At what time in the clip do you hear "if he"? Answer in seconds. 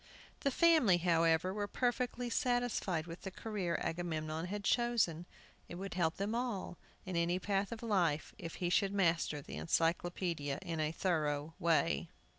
8.39-8.71